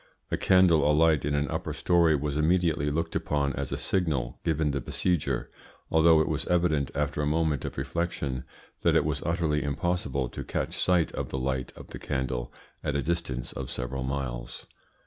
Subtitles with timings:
[0.31, 4.71] A candle alight in an upper story was immediately looked upon as a signal given
[4.71, 5.45] the besiegers,
[5.91, 8.43] although it was evident, after a moment of reflection,
[8.81, 12.51] that it was utterly impossible to catch sight of the light of the candle
[12.83, 14.65] at a distance of several miles.